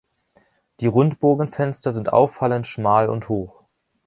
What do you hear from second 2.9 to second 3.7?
und hoch.